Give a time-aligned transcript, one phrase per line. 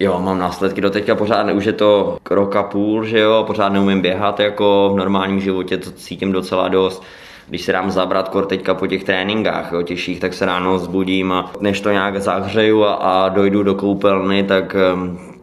[0.00, 3.68] Jo, mám následky do teďka pořád, už je to rok a půl, že jo, pořád
[3.68, 7.02] neumím běhat, jako v normálním životě to cítím docela dost.
[7.48, 11.32] Když se dám zabrat kor teďka po těch tréninkách, jo, těžších, tak se ráno zbudím
[11.32, 14.76] a než to nějak zahřeju a, a dojdu do koupelny, tak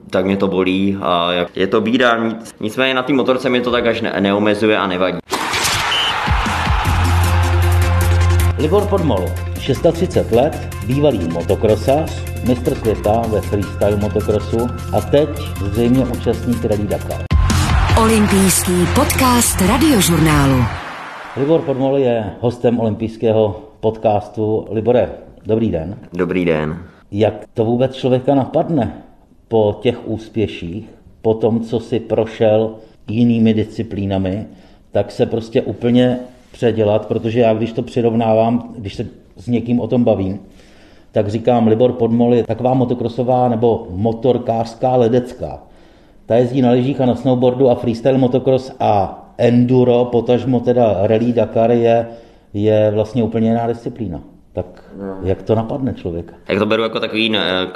[0.09, 2.17] tak mě to bolí a je to bída.
[2.59, 5.17] Nicméně na té motorce mě to tak až neomezuje a nevadí.
[8.57, 9.25] Libor Podmol,
[9.59, 14.57] 630 let, bývalý motokrosař, mistr světa ve freestyle motokrosu
[14.93, 15.29] a teď
[15.71, 17.23] zřejmě účastník Rally Dakar.
[18.01, 20.63] Olympijský podcast radiožurnálu.
[21.37, 24.67] Libor Podmol je hostem olympijského podcastu.
[24.71, 25.09] Libore,
[25.45, 25.97] dobrý den.
[26.13, 26.77] Dobrý den.
[27.11, 29.03] Jak to vůbec člověka napadne
[29.47, 30.85] po těch úspěších,
[31.21, 32.75] po tom, co si prošel
[33.07, 34.45] jinými disciplínami,
[34.91, 36.19] tak se prostě úplně
[36.51, 39.07] předělat, protože já když to přirovnávám, když se
[39.37, 40.39] s někým o tom bavím,
[41.13, 45.59] tak říkám, Libor Podmol je taková motokrosová nebo motorkářská ledecká.
[46.25, 51.33] Ta jezdí na lyžích a na snowboardu a freestyle motocross a enduro, potažmo teda rally
[51.33, 52.07] Dakar je,
[52.53, 54.21] je vlastně úplně jiná disciplína.
[54.53, 54.65] Tak
[54.97, 55.17] no.
[55.23, 56.35] jak to napadne člověka?
[56.47, 57.67] Jak to beru jako takový ne,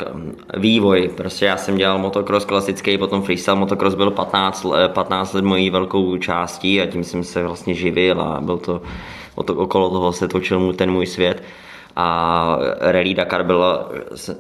[0.57, 1.09] vývoj.
[1.17, 6.17] Prostě já jsem dělal motocross klasický, potom freestyle motocross byl 15, 15 let mojí velkou
[6.17, 8.81] částí a tím jsem se vlastně živil a byl to,
[9.35, 11.43] okolo toho se točil ten můj svět
[11.99, 13.89] a Rally Dakar byl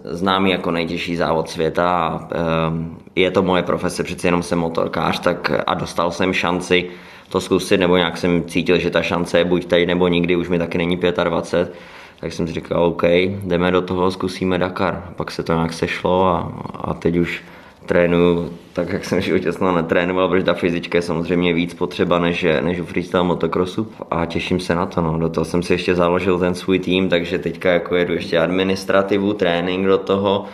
[0.03, 5.19] známý jako nejtěžší závod světa a ehm, je to moje profese, přece jenom jsem motorkář,
[5.19, 6.89] tak a dostal jsem šanci
[7.29, 10.49] to zkusit, nebo nějak jsem cítil, že ta šance je buď tady nebo nikdy, už
[10.49, 11.75] mi taky není 25,
[12.19, 13.03] tak jsem si říkal, OK,
[13.43, 15.03] jdeme do toho, zkusíme Dakar.
[15.15, 17.43] Pak se to nějak sešlo a, a teď už
[17.87, 22.19] trénuju tak, jak jsem v životě snad netrénoval, protože ta fyzička je samozřejmě víc potřeba
[22.19, 25.01] než, než u freestyle motocrossu a těším se na to.
[25.01, 25.19] No.
[25.19, 29.33] Do toho jsem si ještě založil ten svůj tým, takže teďka jako jedu ještě administrativu,
[29.33, 30.45] trénink do toho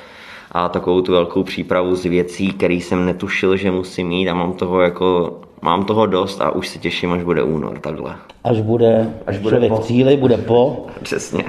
[0.51, 4.53] a takovou tu velkou přípravu z věcí, který jsem netušil, že musím mít a mám
[4.53, 8.15] toho jako mám toho dost a už se těším, až bude únor, takhle.
[8.43, 9.75] Až bude, až bude po.
[9.75, 10.85] v cíli, bude po.
[11.03, 11.43] Přesně.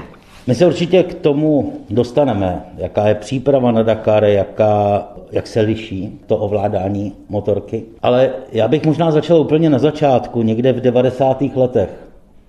[0.47, 6.21] My se určitě k tomu dostaneme, jaká je příprava na Dakar, jaká, jak se liší
[6.27, 7.83] to ovládání motorky.
[8.03, 11.43] Ale já bych možná začal úplně na začátku, někde v 90.
[11.55, 11.91] letech.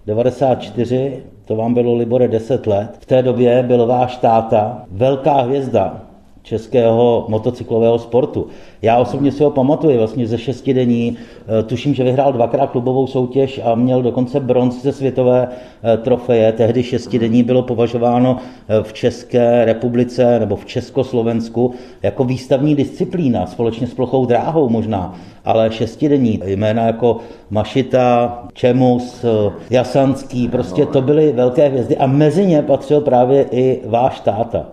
[0.05, 2.89] 94, to vám bylo Libore 10 let.
[2.99, 6.04] V té době byl váš táta velká hvězda
[6.45, 8.47] českého motocyklového sportu.
[8.81, 11.17] Já osobně si ho pamatuju vlastně ze šestidení,
[11.59, 16.51] eh, tuším, že vyhrál dvakrát klubovou soutěž a měl dokonce bronz ze světové eh, trofeje.
[16.51, 21.73] Tehdy šestidení bylo považováno eh, v České republice nebo v Československu
[22.03, 27.17] jako výstavní disciplína, společně s plochou dráhou možná, ale šestidení jména jako
[27.49, 29.25] Mašita, Čemus,
[29.69, 34.65] Jasanský, prostě to byly velké hvězdy a mezi ně patřil právě i váš táta.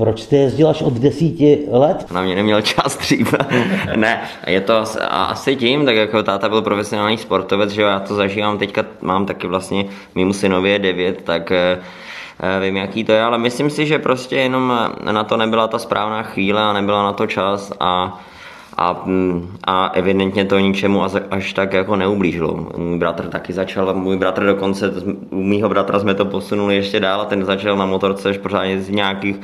[0.00, 2.06] Proč jste jezdil až od desíti let?
[2.12, 3.34] Na mě neměl čas dřív.
[3.96, 8.58] ne, je to asi tím, tak jako táta byl profesionální sportovec, že já to zažívám
[8.58, 9.84] teďka, mám taky vlastně
[10.14, 11.78] mimo synově devět, tak eh,
[12.40, 15.78] eh, vím, jaký to je, ale myslím si, že prostě jenom na to nebyla ta
[15.78, 18.20] správná chvíle a nebyla na to čas a
[18.76, 22.66] a, mm, a evidentně to ničemu až tak jako neublížilo.
[22.76, 24.92] Můj bratr taky začal, můj bratr dokonce,
[25.30, 28.80] u mýho bratra jsme to posunuli ještě dál a ten začal na motorce až pořádně
[28.80, 29.36] z nějakých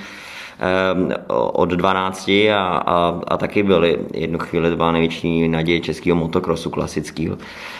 [1.28, 7.38] od 12 a, a, a taky byly jednu chvíli dva největší naděje českého motokrosu klasického.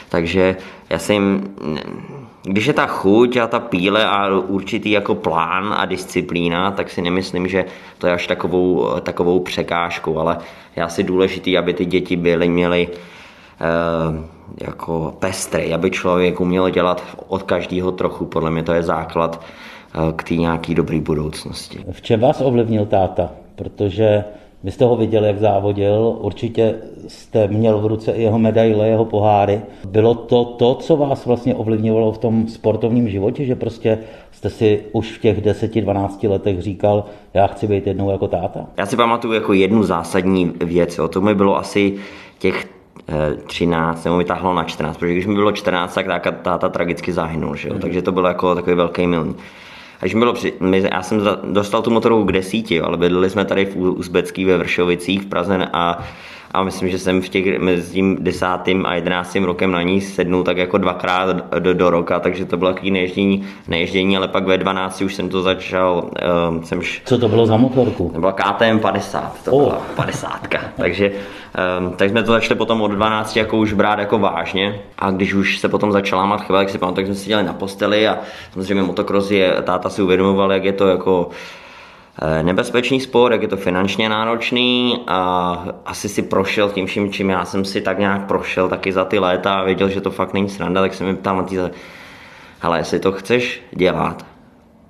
[0.09, 0.57] Takže
[0.91, 1.45] já jsem,
[2.43, 7.03] když je ta chuť a ta píle a určitý jako plán a disciplína, tak si
[7.03, 7.65] nemyslím, že
[7.99, 10.39] to je až takovou, takovou překážkou, ale
[10.77, 14.25] je asi důležitý, aby ty děti byly, měly eh,
[14.61, 19.45] jako pestry, aby člověk uměl dělat od každého trochu, podle mě to je základ
[20.17, 21.79] k té nějaký dobré budoucnosti.
[21.91, 23.31] V čem vás ovlivnil táta?
[23.55, 24.25] Protože
[24.65, 26.75] vy jste ho viděl, jak závodil, určitě
[27.09, 29.61] jste měl v ruce i jeho medaile, jeho poháry.
[29.89, 33.99] Bylo to to, co vás vlastně ovlivňovalo v tom sportovním životě, že prostě
[34.33, 38.67] jste si už v těch 10-12 letech říkal, já chci být jednou jako táta?
[38.77, 41.95] Já si pamatuju jako jednu zásadní věc, o to mi bylo asi
[42.39, 42.69] těch
[43.47, 46.69] 13, eh, nebo mi tahlo na 14, protože když mi bylo 14, tak táta, táta
[46.69, 47.75] tragicky zahynul, že jo?
[47.75, 47.81] Mm.
[47.81, 49.37] takže to bylo jako takový velký milník.
[50.01, 53.65] Až bylo při, my, já jsem dostal tu motorovou k desíti, ale bydleli jsme tady
[53.65, 56.05] v Uzbecký ve Vršovicích v Praze a
[56.57, 60.45] a myslím, že jsem v těch mezi tím desátým a jedenáctým rokem na ní sednul
[60.45, 64.59] tak jako dvakrát do, do roka, takže to bylo takový neježdění, neježdění, ale pak ve
[64.59, 66.11] 12 už jsem to začal.
[66.49, 67.03] Um, jsem š...
[67.05, 68.11] Co to bylo za motorku?
[68.15, 69.65] To byla KTM 50, to oh.
[69.65, 70.49] byla 50.
[70.77, 71.13] takže
[71.79, 75.35] um, tak jsme to začali potom od 12 jako už brát jako vážně a když
[75.35, 78.19] už se potom začala mát chvíle, jak si pamatuju, tak jsme seděli na posteli a
[78.53, 81.29] samozřejmě motocross je, táta si uvědomoval, jak je to jako
[82.43, 85.53] nebezpečný sport, jak je to finančně náročný a
[85.85, 89.19] asi si prošel tím vším, čím já jsem si tak nějak prošel taky za ty
[89.19, 91.57] léta a věděl, že to fakt není sranda, tak jsem mi ptal na ty,
[92.61, 94.27] hele, jestli to chceš dělat,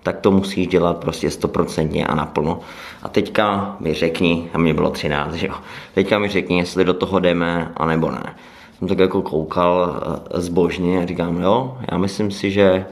[0.02, 2.60] tak to musíš dělat prostě stoprocentně a naplno.
[3.02, 5.54] A teďka mi řekni, a mě bylo 13, že jo,
[5.94, 8.34] teďka mi řekni, jestli do toho jdeme, anebo ne.
[8.78, 12.86] Jsem tak jako koukal eh, zbožně a říkám, jo, já myslím si, že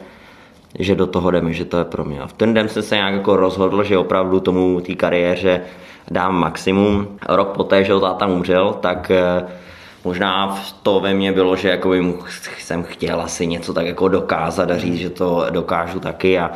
[0.79, 2.21] že do toho jdeme, že to je pro mě.
[2.21, 5.61] A v ten den jsem se nějak jako rozhodl, že opravdu tomu té kariéře
[6.11, 7.09] dám maximum.
[7.29, 9.45] Rok poté, že táta umřel, tak eh,
[10.05, 11.95] možná to ve mně bylo, že jako
[12.59, 16.51] jsem chtěl asi něco tak jako dokázat a říct, že to dokážu taky a,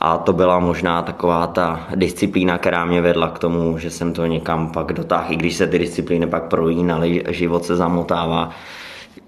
[0.00, 4.26] a to byla možná taková ta disciplína, která mě vedla k tomu, že jsem to
[4.26, 8.50] někam pak dotáhl, i když se ty disciplíny pak prolínaly, život se zamotává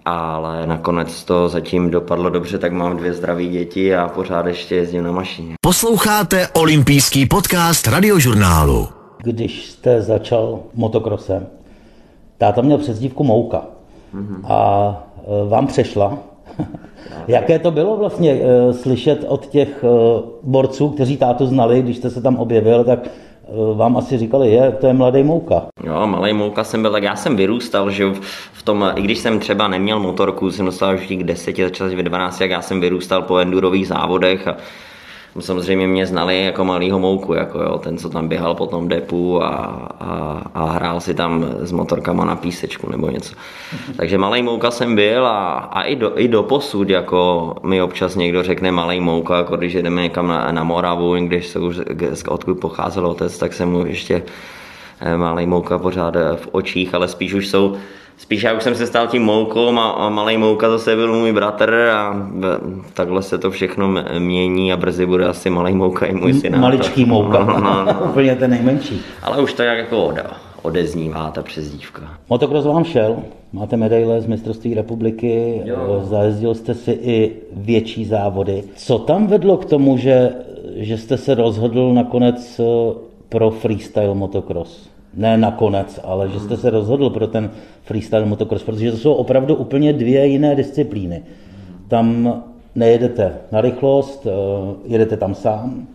[0.07, 5.05] ale nakonec to zatím dopadlo dobře, tak mám dvě zdravé děti a pořád ještě jezdím
[5.05, 5.55] na mašině.
[5.61, 8.89] Posloucháte olympijský podcast radiožurnálu.
[9.19, 11.47] Když jste začal motokrosem,
[12.39, 13.63] táta měl přezdívku Mouka
[14.15, 14.41] mm-hmm.
[14.45, 14.91] a
[15.45, 16.19] e, vám přešla.
[17.29, 19.89] Jaké to bylo vlastně e, slyšet od těch e,
[20.43, 22.99] borců, kteří tátu znali, když jste se tam objevil, tak
[23.75, 25.67] vám asi říkali, je, to je mladý Mouka.
[25.85, 28.05] Jo, malý Mouka jsem byl, tak já jsem vyrůstal, že
[28.53, 32.03] v tom, i když jsem třeba neměl motorku, jsem dostal už k deseti, začal ve
[32.03, 34.57] 12, jak já jsem vyrůstal po endurových závodech a
[35.41, 39.43] samozřejmě mě znali jako malýho mouku, jako jo, ten, co tam běhal po tom depu
[39.43, 39.49] a,
[40.01, 43.35] a, a hrál si tam s motorkama na písečku nebo něco.
[43.97, 48.17] Takže malý mouka jsem byl a, a i, do, i do posud, jako mi občas
[48.17, 51.81] někdo řekne malý mouka, jako když jdeme někam na, na Moravu, když se už,
[52.29, 54.23] odkud pocházel otec, tak jsem mu ještě
[55.01, 57.77] eh, malý mouka pořád v očích, ale spíš už jsou
[58.19, 61.33] Spíš já už jsem se stal tím moukou a, a malý mouka zase byl můj
[61.33, 62.29] bratr a
[62.95, 66.61] takhle se to všechno mění a brzy bude asi malý mouka i můj syn.
[66.61, 67.95] Maličký mouka, no, no, no.
[68.11, 69.01] úplně ten nejmenší.
[69.23, 70.25] Ale už to jak jako ode,
[70.63, 72.03] odeznívá ta přezdívka.
[72.31, 73.17] Motocross vám šel,
[73.53, 76.01] máte medaile z mistrovství republiky, jo.
[76.05, 78.65] zajezdil jste si i větší závody.
[78.77, 80.31] Co tam vedlo k tomu, že,
[80.77, 82.95] že jste se rozhodl nakonec eh,
[83.29, 84.96] pro freestyle motocross?
[85.17, 87.51] Ne nakonec, ale že jste se rozhodl pro ten
[87.83, 91.23] freestyle motocross, protože to jsou opravdu úplně dvě jiné disciplíny.
[91.89, 92.35] Tam
[92.75, 94.31] nejedete na rychlost, eh,
[94.85, 95.87] jedete tam sám,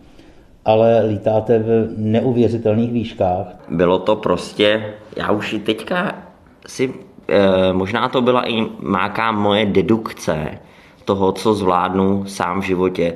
[0.64, 3.46] ale lítáte v neuvěřitelných výškách.
[3.68, 6.22] Bylo to prostě, já už i teďka
[6.66, 6.94] si,
[7.28, 10.58] eh, možná to byla i máká moje dedukce
[11.04, 13.14] toho, co zvládnu sám v životě.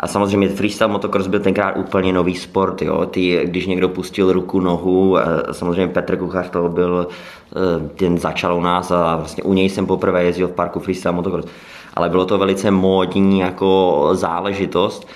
[0.00, 2.82] A samozřejmě freestyle motocross byl tenkrát úplně nový sport.
[2.82, 3.06] Jo.
[3.06, 5.16] Ty, když někdo pustil ruku, nohu,
[5.52, 9.86] samozřejmě Petr Kuchař to byl, eh, ten začal u nás a vlastně u něj jsem
[9.86, 11.46] poprvé jezdil v parku freestyle motocross.
[11.94, 15.08] Ale bylo to velice módní jako záležitost.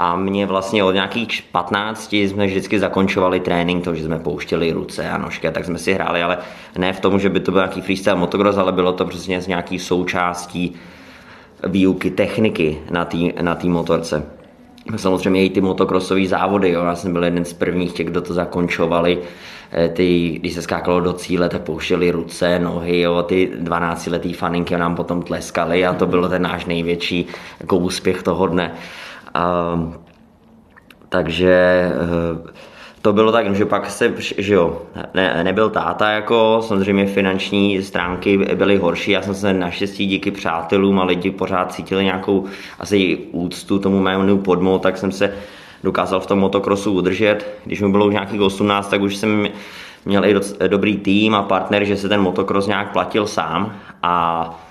[0.00, 5.10] A mě vlastně od nějakých 15 jsme vždycky zakončovali trénink, to, že jsme pouštěli ruce
[5.10, 6.38] a nožky, tak jsme si hráli, ale
[6.78, 9.46] ne v tom, že by to byl nějaký freestyle motocross, ale bylo to přesně z
[9.46, 10.76] nějaký součástí
[11.66, 14.22] výuky techniky na té na tý motorce.
[14.96, 16.84] Samozřejmě i ty motokrosové závody, jo.
[16.84, 19.18] já jsem byl jeden z prvních těch, kdo to zakončovali.
[19.72, 23.22] Eh, ty, když se skákalo do cíle, tak pouštěli ruce, nohy, jo.
[23.22, 27.26] ty 12-letý faninky nám potom tleskali a to byl ten náš největší
[27.60, 28.72] jako úspěch toho dne.
[29.34, 29.78] A,
[31.08, 31.52] takže
[31.92, 32.52] eh,
[33.02, 34.82] to bylo tak, že pak se, že jo,
[35.14, 41.00] ne, nebyl táta, jako samozřejmě finanční stránky byly horší, já jsem se naštěstí díky přátelům
[41.00, 42.44] a lidi pořád cítili nějakou
[42.78, 45.32] asi úctu tomu mému podmou, tak jsem se
[45.84, 47.46] dokázal v tom motokrosu udržet.
[47.64, 49.48] Když mi bylo už nějakých 18, tak už jsem
[50.04, 54.64] měl i doc, dobrý tým a partner, že se ten motokros nějak platil sám a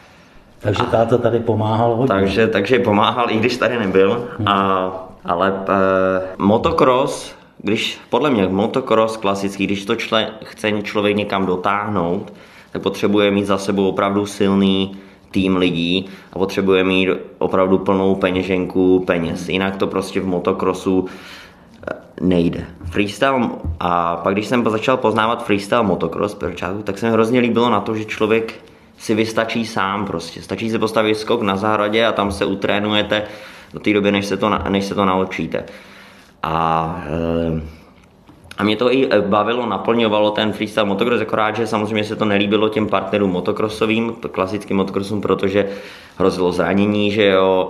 [0.59, 2.07] takže táta tady pomáhal hodně.
[2.07, 4.27] Takže, takže pomáhal, i když tady nebyl.
[4.45, 4.91] A,
[5.25, 12.33] ale e, motocross když podle mě motocross klasický, když to čle, chce člověk někam dotáhnout,
[12.71, 14.97] tak potřebuje mít za sebou opravdu silný
[15.31, 19.49] tým lidí a potřebuje mít opravdu plnou peněženku peněz.
[19.49, 22.65] Jinak to prostě v motocrossu eh, nejde.
[22.85, 23.49] Freestyle
[23.79, 26.37] a pak když jsem začal poznávat freestyle motocross
[26.83, 28.53] tak se mi hrozně líbilo na to, že člověk
[28.97, 30.41] si vystačí sám prostě.
[30.41, 33.23] Stačí se postavit skok na zahradě a tam se utrénujete
[33.73, 35.65] do té doby, než se to, než se to naučíte.
[36.47, 37.61] A, eh,
[38.57, 42.69] a mě to i bavilo, naplňovalo ten freestyle motocross, akorát, že samozřejmě se to nelíbilo
[42.69, 45.69] těm partnerům motocrossovým, klasickým motocrossům, protože
[46.17, 47.69] hrozilo zranění, že jo,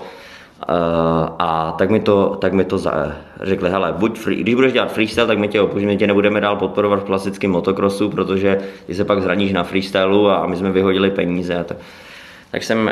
[0.70, 4.74] Uh, a tak mi to, tak mi to za, řekli, hele, buď free, když budeš
[4.74, 8.96] dělat freestyle, tak my tě opustíme, tě nebudeme dál podporovat v klasickém motocrossu, protože ty
[8.96, 11.64] se pak zraníš na freestylu a my jsme vyhodili peníze.
[11.68, 11.78] Tak,
[12.52, 12.92] tak jsem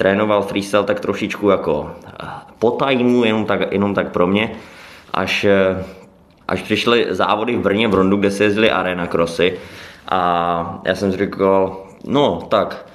[0.00, 2.26] trénoval freestyle tak trošičku jako eh,
[2.58, 4.52] po tajmu, jenom tak, jenom tak pro mě,
[5.12, 5.84] až eh,
[6.48, 9.58] až přišly závody v Brně v Rondu, kde se jezdili arena crossy.
[10.08, 12.86] A já jsem říkal, no tak,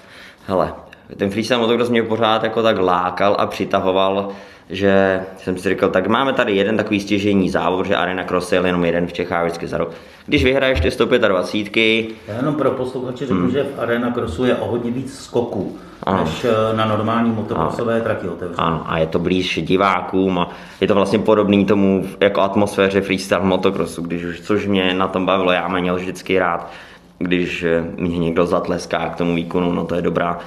[0.48, 0.74] hele,
[1.18, 4.30] ten freestyle motocross mě pořád jako tak lákal a přitahoval,
[4.70, 8.62] že jsem si říkal, tak máme tady jeden takový stěžení závod, že Arena Cross je
[8.66, 9.92] jenom jeden v Čechách vždycky za rok.
[10.26, 13.52] Když vyhraješ ty 125, já jenom pro posluchače řeknu, hmm.
[13.52, 16.24] že v Arena Crossu je o hodně víc skoků, ano.
[16.24, 18.68] než eh, na normální motocrossové trati otevřené.
[18.68, 20.50] Ano, a je to blíž divákům a
[20.82, 25.26] je to vlastně podobný tomu jako atmosféře freestyle motocrossu, když už, což mě na tom
[25.26, 26.72] bavilo, já mě měl vždycky rád,
[27.18, 30.40] když eh, mě někdo zatleská k tomu výkonu, no to je dobrá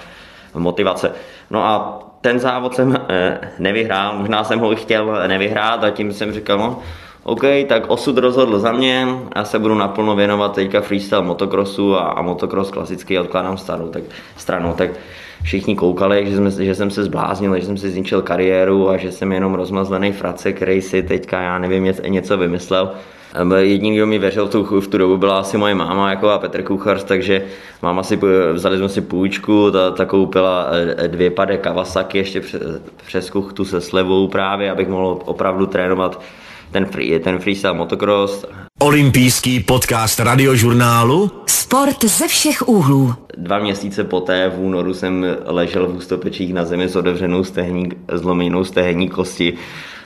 [0.55, 1.13] motivace.
[1.51, 6.33] No a ten závod jsem eh, nevyhrál, možná jsem ho chtěl nevyhrát a tím jsem
[6.33, 6.79] říkal, no,
[7.23, 9.07] OK, tak osud rozhodl za mě,
[9.37, 14.03] já se budu naplno věnovat teďka freestyle motocrossu a, a motocross klasický odkládám starou, tak,
[14.37, 14.91] stranu, tak
[15.43, 19.13] všichni koukali, že, jsme, že jsem se zbláznil, že jsem si zničil kariéru a že
[19.13, 22.93] jsem jenom rozmazlený frace, který si teďka, já nevím, něco vymyslel.
[23.59, 26.39] Jedním, kdo mi věřil v tu, v tu dobu, byla asi moje máma jako a
[26.39, 27.45] Petr Kuchař, takže
[27.83, 28.19] máma si,
[28.53, 30.67] vzali jsme si půjčku, ta, ta koupila
[30.97, 32.63] e, dvě pade Kawasaki ještě přes,
[33.07, 36.23] přes kuchtu se slevou právě, abych mohl opravdu trénovat
[36.71, 38.45] ten, free, ten freestyle motocross.
[38.79, 43.15] Olympijský podcast radiožurnálu Sport ze všech úhlů.
[43.37, 48.65] Dva měsíce poté v únoru jsem ležel v ústopečích na zemi s otevřenou stehní, zlomenou
[48.65, 49.55] stehní kosti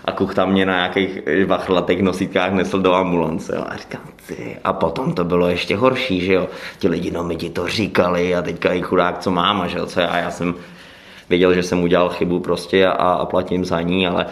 [0.05, 3.57] a kuch tam mě na nějakých vachlatých nosítkách nesl do ambulance.
[3.57, 3.65] Jo.
[3.69, 4.57] A říkám, ty.
[4.65, 6.49] A potom to bylo ještě horší, že jo.
[6.79, 9.79] Ti lidi, no mi ti to říkali a teďka i chudák, co mám a že
[9.79, 10.55] jo, co já, já jsem
[11.29, 14.27] věděl, že jsem udělal chybu prostě a, a platím za ní, ale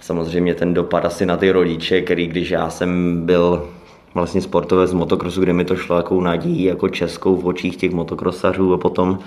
[0.00, 3.68] samozřejmě ten dopad asi na ty rodiče, který když já jsem byl
[4.14, 7.90] vlastně sportovec z motokrosu, kde mi to šlo jako nadějí jako českou v očích těch
[7.90, 9.18] motokrosařů a potom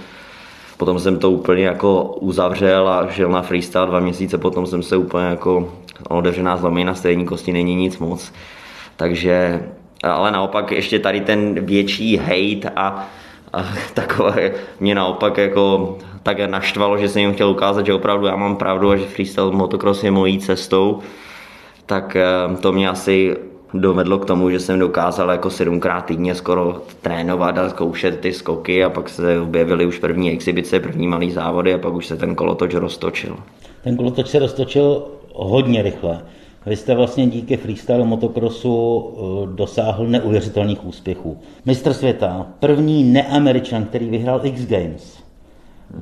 [0.81, 4.97] Potom jsem to úplně jako uzavřel a žil na freestyle dva měsíce, potom jsem se
[4.97, 5.69] úplně jako
[6.09, 8.33] otevřená zlomenina stejní kosti není nic moc.
[8.95, 9.65] Takže,
[10.03, 13.07] ale naopak ještě tady ten větší hate a,
[13.53, 18.35] a takové mě naopak jako tak naštvalo, že jsem jim chtěl ukázat, že opravdu já
[18.35, 20.99] mám pravdu a že freestyle motocross je mojí cestou,
[21.85, 22.25] tak eh,
[22.61, 23.37] to mě asi
[23.73, 28.83] dovedlo k tomu, že jsem dokázal jako sedmkrát týdně skoro trénovat a zkoušet ty skoky
[28.83, 32.35] a pak se objevily už první exibice, první malý závody a pak už se ten
[32.35, 33.37] kolotoč roztočil.
[33.83, 36.21] Ten kolotoč se roztočil hodně rychle.
[36.65, 41.37] Vy jste vlastně díky freestyle motocrossu eh, dosáhl neuvěřitelných úspěchů.
[41.65, 45.20] Mistr světa, první neameričan, který vyhrál X Games,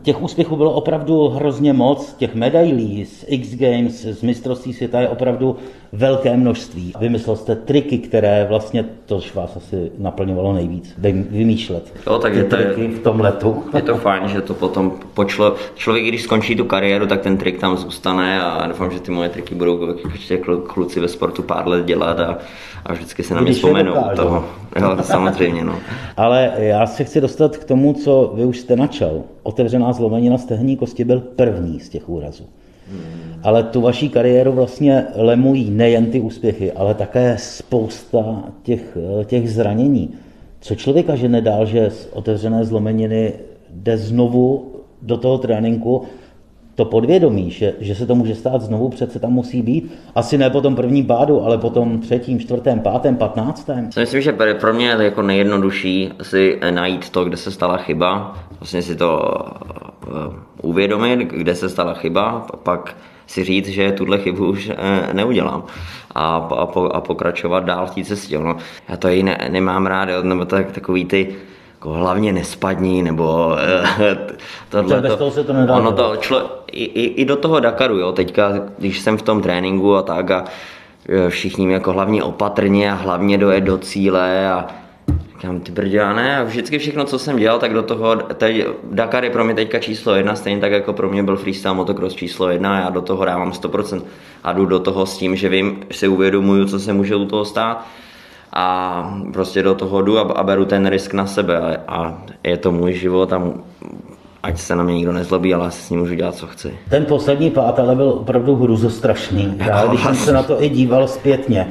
[0.01, 5.09] Těch úspěchů bylo opravdu hrozně moc, těch medailí z X Games, z mistrovství světa je
[5.09, 5.55] opravdu
[5.93, 6.93] velké množství.
[6.99, 10.95] Vymyslel jste triky, které vlastně, to vás asi naplňovalo nejvíc,
[11.29, 11.93] vymýšlet.
[12.07, 13.63] Jo, tak je to, triky v tom letu.
[13.75, 17.59] Je to fajn, že to potom počlo, člověk, když skončí tu kariéru, tak ten trik
[17.59, 21.85] tam zůstane a doufám, že ty moje triky budou ještě kluci ve sportu pár let
[21.85, 22.37] dělat a,
[22.85, 23.93] a vždycky se na mě vzpomenou.
[24.15, 24.45] Toho.
[24.81, 25.75] Jo, samozřejmě, no.
[26.17, 29.23] Ale já se chci dostat k tomu, co vy už jste načal.
[29.49, 32.43] Otevřená zlomenina stehní kosti byl první z těch úrazů.
[33.43, 40.09] Ale tu vaší kariéru vlastně lemují nejen ty úspěchy, ale také spousta těch, těch zranění.
[40.61, 43.33] Co člověka žene dál, že z otevřené zlomeniny
[43.69, 44.65] jde znovu
[45.01, 46.01] do toho tréninku
[46.79, 49.91] to podvědomí, že, že se to může stát znovu, přece tam musí být.
[50.15, 53.89] Asi ne po tom prvním pádu, ale po tom třetím, čtvrtém, pátém, patnáctém.
[53.99, 58.81] Myslím, že pro mě je jako nejjednodušší si najít to, kde se stala chyba, vlastně
[58.81, 59.35] si to
[60.07, 62.95] uh, uvědomit, kde se stala chyba, pak
[63.27, 65.63] si říct, že tuhle chybu už uh, neudělám
[66.15, 68.39] a, a, a pokračovat dál v té cestě.
[68.39, 68.57] No,
[68.89, 71.35] já to i ne, nemám rád, nebo tak, takový ty
[71.79, 73.55] jako hlavně nespadní, nebo
[74.69, 75.01] tohle.
[75.01, 75.75] Bez toho se to nedá.
[75.75, 79.41] Ono to člo, i, i, i, do toho Dakaru, jo, teďka, když jsem v tom
[79.41, 80.43] tréninku a tak a
[81.09, 84.67] e, všichni jako hlavně opatrně a hlavně dojet do cíle a
[85.31, 89.23] říkám, ty brdě, ne, a vždycky všechno, co jsem dělal, tak do toho, teď, Dakar
[89.23, 92.49] je pro mě teďka číslo jedna, stejně tak jako pro mě byl freestyle motocross číslo
[92.49, 94.01] jedna, a já do toho dávám 100%
[94.43, 97.45] a jdu do toho s tím, že vím, si uvědomuju, co se může u toho
[97.45, 97.85] stát
[98.53, 102.57] a prostě do toho jdu a, a beru ten risk na sebe a, a je
[102.57, 103.41] to můj život a
[104.43, 106.73] ať se na mě nikdo nezlobí, ale já si s ním můžu dělat, co chci.
[106.89, 109.53] Ten poslední pát ale byl opravdu hruzostrašný.
[109.57, 111.67] Já, když jsem se na to i díval zpětně,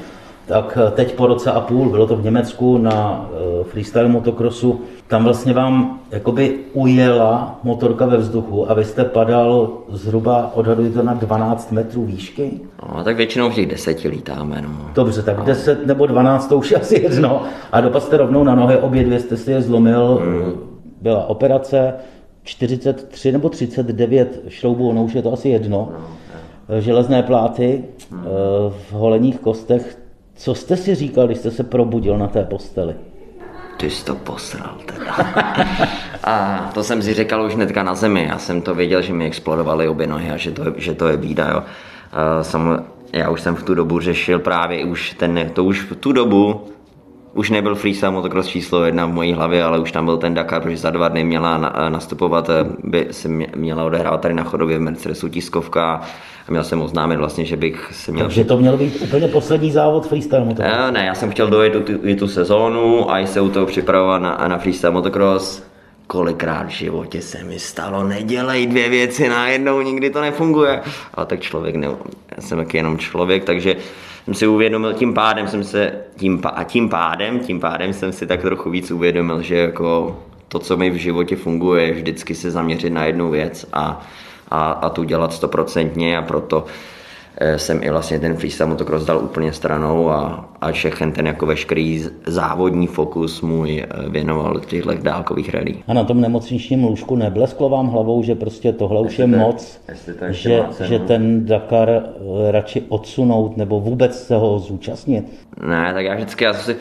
[0.49, 4.81] tak eh, teď po roce a půl, bylo to v Německu na eh, freestyle motocrossu,
[5.07, 11.03] tam vlastně vám jakoby ujela motorka ve vzduchu a vy jste padal zhruba, odhaduji to
[11.03, 12.61] na 12 metrů výšky?
[12.83, 14.63] No, tak většinou v těch deseti lítáme.
[14.63, 14.91] No.
[14.95, 15.45] Dobře, tak no.
[15.45, 17.43] 10 nebo 12 to už je asi jedno.
[17.73, 20.53] A dopad jste rovnou na nohy, obě dvě jste si je zlomil, mm.
[21.03, 21.95] byla operace,
[22.43, 25.89] 43 nebo 39 šroubů, no už je to asi jedno.
[26.69, 28.25] No, železné pláty mm.
[28.69, 29.99] v holeních kostech,
[30.39, 32.95] Co jste si říkal, když jste se probudil na té posteli?
[33.77, 35.15] Ty jsi to posral teda.
[36.25, 38.27] a to jsem si říkal už hnedka na zemi.
[38.29, 41.17] Já jsem to věděl, že mi explodovaly obě nohy a že to, že to je
[41.17, 41.51] bída.
[41.51, 41.63] Jo.
[42.13, 45.97] A sam, já už jsem v tu dobu řešil právě už ten, to už v
[45.97, 46.61] tu dobu
[47.35, 50.63] už nebyl freestyle motocross číslo jedna v mojí hlavě, ale už tam byl ten Dakar,
[50.63, 52.51] protože za dva dny měla nastupovat,
[52.85, 56.01] by se měla odehrávat tady na chodově v Mercedesu tiskovka
[56.49, 58.27] a měl jsem oznámit vlastně, že bych se měl...
[58.27, 60.77] Takže to měl být úplně poslední závod freestyle motocross?
[60.77, 64.23] Ne, ne, já jsem chtěl dojet tu, tu, tu sezónu a se u toho připravovat
[64.23, 65.63] na, na freestyle motocross.
[66.07, 70.81] Kolikrát v životě se mi stalo, nedělej dvě věci najednou, nikdy to nefunguje.
[71.15, 71.87] Ale tak člověk, ne,
[72.37, 73.77] já jsem taky jenom člověk, takže
[74.25, 78.27] jsem si uvědomil, tím pádem jsem se, tím, a tím pádem, tím pádem jsem si
[78.27, 82.51] tak trochu víc uvědomil, že jako to, co mi v životě funguje, je vždycky se
[82.51, 84.07] zaměřit na jednu věc a,
[84.49, 86.65] a, a tu dělat stoprocentně a proto
[87.41, 91.47] Eh, jsem i vlastně ten freestyle motocross dal úplně stranou a, a všechny ten jako
[91.47, 95.75] veškerý závodní fokus můj eh, věnoval těchto dálkových rally.
[95.89, 99.81] A na tom nemocničním lůžku neblesklo vám hlavou, že prostě tohle už je to, moc,
[100.29, 102.03] že, že ten Dakar eh,
[102.51, 105.25] radši odsunout nebo vůbec se ho zúčastnit?
[105.67, 106.77] Ne, tak já vždycky, já si,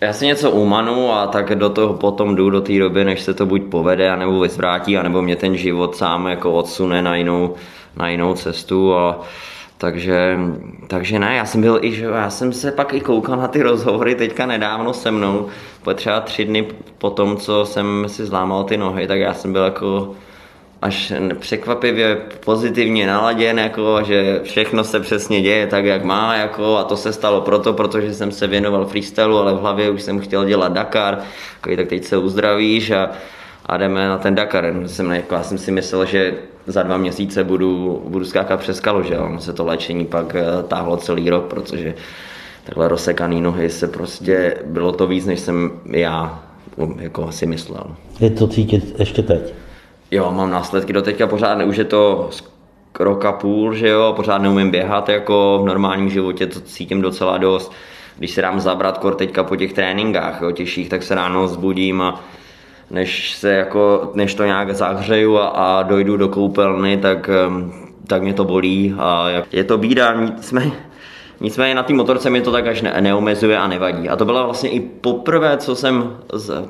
[0.00, 3.34] já si něco umanu a tak do toho potom jdu do té doby, než se
[3.34, 7.54] to buď povede, anebo vyzvrátí, anebo mě ten život sám jako odsune na jinou,
[7.96, 9.20] na jinou cestu a
[9.78, 10.38] takže,
[10.86, 13.62] takže ne, já jsem byl i, že já jsem se pak i koukal na ty
[13.62, 15.48] rozhovory teďka nedávno se mnou,
[15.82, 16.66] po třeba tři dny
[16.98, 20.14] po tom, co jsem si zlámal ty nohy, tak já jsem byl jako
[20.82, 26.84] až překvapivě pozitivně naladěn, jako, že všechno se přesně děje tak, jak má, jako, a
[26.84, 30.44] to se stalo proto, protože jsem se věnoval freestylu, ale v hlavě už jsem chtěl
[30.44, 31.18] dělat Dakar,
[31.60, 33.10] tak teď se uzdravíš a,
[33.66, 34.74] a jdeme na ten Dakar.
[34.86, 36.34] Jsem, jako, já jsem si myslel, že
[36.66, 40.62] za dva měsíce budu, budu skákat přes kalu, že ono se to léčení pak eh,
[40.68, 41.94] táhlo celý rok, protože
[42.64, 46.42] takhle rozsekaný nohy se prostě, bylo to víc, než jsem já
[46.98, 47.84] jako si myslel.
[48.20, 49.54] Je to cítit ještě teď?
[50.10, 52.30] Jo, mám následky do teďka pořád, už je to
[53.00, 57.72] roka půl, že jo, pořád neumím běhat, jako v normálním životě to cítím docela dost.
[58.18, 62.02] Když se dám zabrat kor teďka po těch tréninkách, jo, těžších, tak se ráno zbudím
[62.02, 62.20] a
[62.90, 67.30] než, se jako, než to nějak zahřeju a, a dojdu do koupelny, tak,
[68.06, 70.72] tak mě to bolí a je to bída, nicméně,
[71.40, 74.08] nicméně na té motorce mi to tak až ne, neomezuje a nevadí.
[74.08, 76.16] A to byla vlastně i poprvé, co jsem,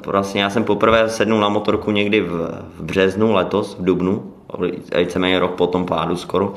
[0.06, 4.32] vlastně já jsem poprvé sednul na motorku někdy v, v březnu letos, v dubnu,
[4.98, 6.54] víceméně rok po tom pádu skoro.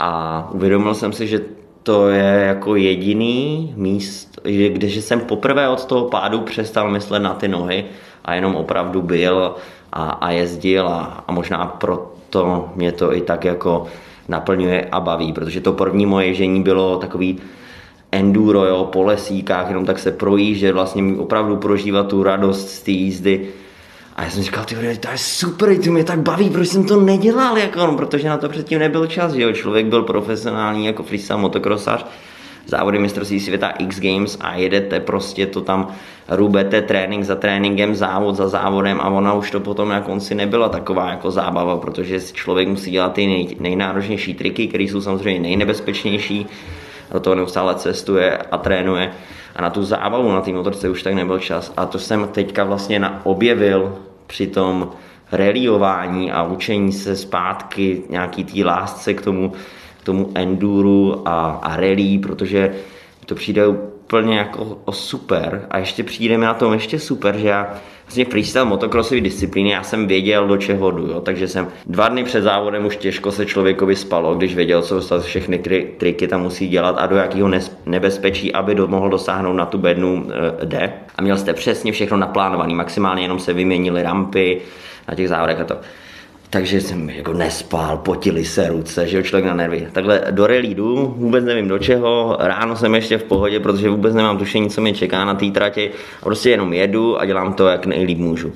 [0.00, 1.40] A uvědomil jsem si, že
[1.82, 7.48] to je jako jediný místo, kde jsem poprvé od toho pádu přestal myslet na ty
[7.48, 7.84] nohy
[8.24, 9.54] a jenom opravdu byl
[9.92, 13.86] a, a jezdil a, a možná proto mě to i tak jako
[14.28, 17.38] naplňuje a baví, protože to první moje ježení bylo takový
[18.12, 22.90] enduro, jo, po lesíkách, jenom tak se projíždět, vlastně opravdu prožívat tu radost z té
[22.90, 23.48] jízdy.
[24.16, 27.00] A já jsem říkal, ty to je super, to mě tak baví, proč jsem to
[27.00, 31.02] nedělal, jako, no, protože na to předtím nebyl čas, že jo, člověk byl profesionální jako
[31.02, 32.06] freestyle motokrosař,
[32.66, 35.88] závody mistrovství světa X Games a jedete prostě to tam,
[36.28, 40.68] rubete trénink za tréninkem, závod za závodem a ona už to potom na konci nebyla
[40.68, 46.46] taková jako zábava, protože člověk musí dělat ty nej, nejnáročnější triky, které jsou samozřejmě nejnebezpečnější,
[47.12, 49.12] do toho neustále cestuje a trénuje.
[49.56, 51.72] A na tu zábavu na té motorce už tak nebyl čas.
[51.76, 54.90] A to jsem teďka vlastně na, objevil při tom
[55.32, 59.52] reliování a učení se zpátky nějaký té lásce k tomu
[60.06, 62.74] tomu enduru a, a rally, protože
[63.26, 67.74] to přijde úplně jako o super a ještě přijdeme na tom ještě super, že já
[68.04, 71.20] vlastně freestyle motocrossové disciplíny, já jsem věděl, do čeho jdu, jo?
[71.20, 75.58] takže jsem dva dny před závodem už těžko se člověkovi spalo, když věděl, co všechny
[75.58, 77.50] tri, triky tam musí dělat a do jakého
[77.86, 80.26] nebezpečí, aby do, mohl dosáhnout na tu bednu
[80.72, 80.92] e.
[81.16, 84.60] A měl jste přesně všechno naplánované, maximálně jenom se vyměnily rampy
[85.08, 85.76] na těch závodech a to
[86.50, 89.88] takže jsem jako nespal, potili se ruce, že jo, člověk na nervy.
[89.92, 94.14] Takhle do rally jdu, vůbec nevím do čeho, ráno jsem ještě v pohodě, protože vůbec
[94.14, 95.90] nemám tušení, co mě čeká na té trati
[96.22, 98.52] prostě jenom jedu a dělám to, jak nejlíp můžu.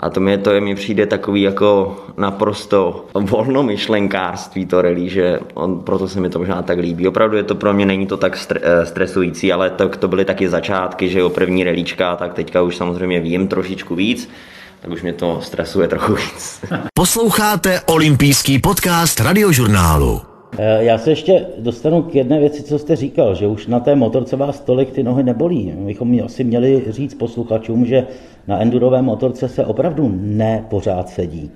[0.00, 5.80] A to mi, to je, mi přijde takový jako naprosto volnomyšlenkárství to rally, že on,
[5.80, 7.08] proto se mi to možná tak líbí.
[7.08, 10.48] Opravdu je to pro mě, není to tak eh, stresující, ale to, to byly taky
[10.48, 14.30] začátky, že jo, první relíčka, tak teďka už samozřejmě vím trošičku víc
[14.80, 16.60] tak už mě to stresuje trochu víc.
[16.94, 20.20] Posloucháte olympijský podcast radiožurnálu.
[20.58, 23.94] Eh, já se ještě dostanu k jedné věci, co jste říkal, že už na té
[23.94, 25.72] motorce vás tolik ty nohy nebolí.
[25.76, 28.06] Bychom asi měli říct posluchačům, že
[28.46, 31.50] na endurové motorce se opravdu ne pořád sedí.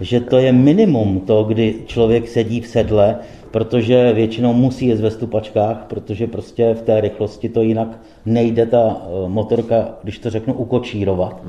[0.00, 3.16] že to je minimum to, kdy člověk sedí v sedle,
[3.50, 7.88] protože většinou musí jít ve stupačkách, protože prostě v té rychlosti to jinak
[8.26, 11.42] nejde ta eh, motorka, když to řeknu, ukočírovat.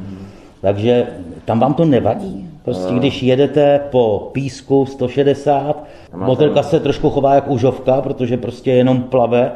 [0.62, 1.08] Takže
[1.46, 2.50] tam vám to nevadí?
[2.64, 5.84] Prostě když jedete po písku 160,
[6.16, 9.52] motorka se trošku chová jak užovka, protože prostě jenom plave,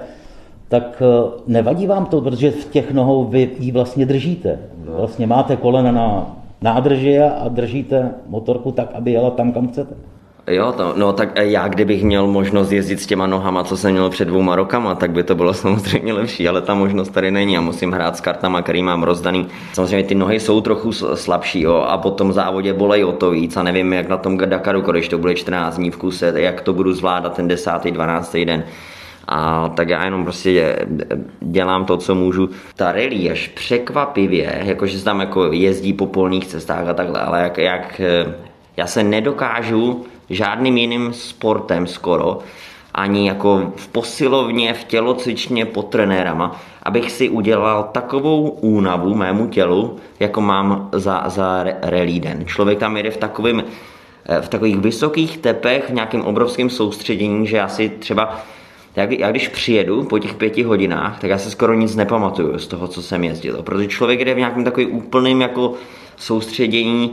[0.67, 4.59] tak eh, nevadí vám to, protože v těch nohou vy ji vlastně držíte.
[4.97, 9.95] Vlastně máte kolena na nádrži a držíte motorku tak, aby jela tam, kam chcete.
[10.47, 14.09] Jo, to, no tak já kdybych měl možnost jezdit s těma nohama, co jsem měl
[14.09, 17.53] před dvouma rokama, tak by to bylo samozřejmě lepší, ale ta možnost tady není.
[17.53, 19.47] Já musím hrát s kartama, který mám rozdaný.
[19.73, 23.57] Samozřejmě ty nohy jsou trochu slabší jo, a po tom závodě bolej o to víc
[23.57, 26.73] a nevím, jak na tom Dakaru, když to bude 14 dní v kuse, jak to
[26.73, 27.71] budu zvládat ten 10.
[27.91, 28.37] 12.
[28.37, 28.63] den.
[29.27, 30.85] A tak já jenom prostě
[31.41, 32.49] dělám to, co můžu.
[32.75, 37.41] Ta rally až překvapivě, jakože se tam jako jezdí po polních cestách a takhle, ale
[37.41, 38.01] jak, jak
[38.77, 42.39] já se nedokážu žádným jiným sportem skoro,
[42.93, 49.97] ani jako v posilovně, v tělocvičně pod trenérama, abych si udělal takovou únavu mému tělu,
[50.19, 52.45] jako mám za, za rally den.
[52.45, 53.63] Člověk tam jede v takovým
[54.25, 58.39] eh, v takových vysokých tepech, v nějakém obrovském soustředění, že já si třeba
[58.95, 62.67] já, já když přijedu po těch pěti hodinách, tak já se skoro nic nepamatuju z
[62.67, 63.63] toho, co jsem jezdil.
[63.63, 65.73] Protože člověk jde v nějakém takovým úplným jako
[66.17, 67.11] soustředění,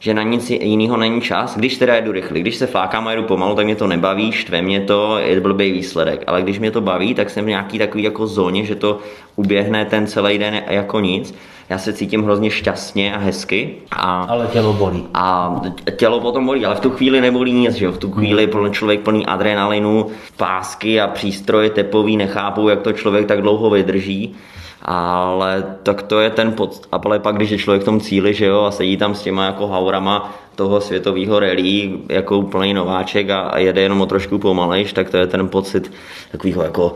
[0.00, 1.56] že na nic jiného není čas.
[1.56, 4.62] Když teda jedu rychle, když se flákám a jedu pomalu, tak mě to nebaví, štve
[4.62, 6.24] mě to, je blbý výsledek.
[6.26, 8.98] Ale když mě to baví, tak jsem v nějaký takový jako zóně, že to
[9.36, 11.34] uběhne ten celý den jako nic.
[11.68, 13.74] Já se cítím hrozně šťastně a hezky.
[13.90, 15.06] A, ale tělo bolí.
[15.14, 15.54] A
[15.96, 17.92] tělo potom bolí, ale v tu chvíli nebolí nic, že jo?
[17.92, 23.26] V tu chvíli plný člověk plný adrenalinu, pásky a přístroje tepový nechápou, jak to člověk
[23.26, 24.34] tak dlouho vydrží
[24.82, 26.80] ale tak to je ten pod...
[26.92, 29.46] A pak, když je člověk v tom cíli, že jo, a sedí tam s těma
[29.46, 34.92] jako haurama toho světového rally jako úplný nováček a, a jede jenom o trošku pomalejš,
[34.92, 35.92] tak to je ten pocit
[36.32, 36.94] takového jako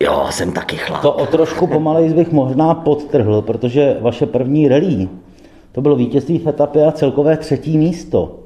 [0.00, 1.02] jo, jsem taky chlap.
[1.02, 5.08] To o trošku pomalejš bych možná podtrhl, protože vaše první rally,
[5.72, 8.36] to bylo vítězství v etapě a celkové třetí místo.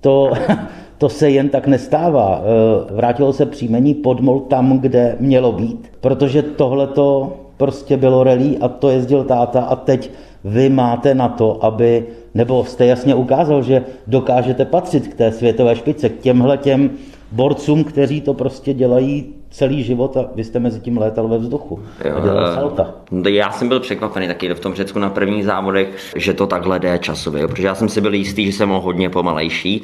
[0.00, 0.32] To,
[0.98, 2.40] to se jen tak nestává.
[2.40, 8.58] E, vrátilo se příjmení podmol tam, kde mělo být, protože tohle to prostě bylo relí
[8.58, 10.10] a to jezdil táta a teď
[10.44, 15.76] vy máte na to, aby, nebo jste jasně ukázal, že dokážete patřit k té světové
[15.76, 16.90] špice, k těmhle těm
[17.32, 21.80] borcům, kteří to prostě dělají celý život a vy jste mezi tím létal ve vzduchu
[22.04, 22.94] jo, a dělal salta.
[23.10, 26.78] No, já jsem byl překvapený taky v tom Řecku na prvních závodech, že to takhle
[26.78, 29.82] jde časově, protože já jsem si byl jistý, že jsem ho hodně pomalejší.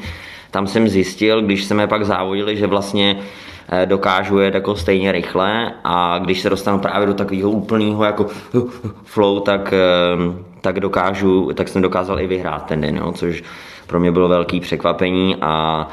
[0.50, 3.49] Tam jsem zjistil, když jsme pak závodili, že vlastně Eh,
[3.84, 8.26] dokážu jet jako stejně rychle a když se dostanu právě do takového úplného jako
[9.04, 13.42] flow, tak, eh, tak dokážu, tak jsem dokázal i vyhrát ten den, jo, což
[13.86, 15.88] pro mě bylo velký překvapení a